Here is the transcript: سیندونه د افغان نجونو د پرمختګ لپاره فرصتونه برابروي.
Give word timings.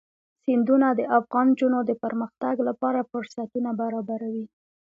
سیندونه 0.43 0.87
د 0.93 1.01
افغان 1.17 1.47
نجونو 1.53 1.79
د 1.89 1.91
پرمختګ 2.03 2.55
لپاره 2.67 3.07
فرصتونه 3.11 3.69
برابروي. 3.81 4.45